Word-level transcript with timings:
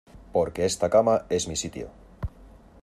Porque 0.35 0.65
esta 0.65 0.89
cama 0.89 1.25
es 1.29 1.47
mi 1.47 1.55
sitio. 1.55 1.91